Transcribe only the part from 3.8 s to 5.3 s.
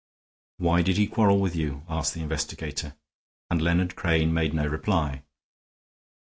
Crane made no reply.